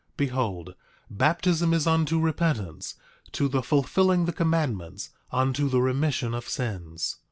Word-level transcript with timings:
Behold, 0.17 0.73
baptism 1.11 1.75
is 1.75 1.85
unto 1.85 2.19
repentance 2.19 2.95
to 3.31 3.47
the 3.47 3.61
fulfilling 3.61 4.25
the 4.25 4.33
commandments 4.33 5.11
unto 5.31 5.69
the 5.69 5.79
remission 5.79 6.33
of 6.33 6.49
sins. 6.49 7.19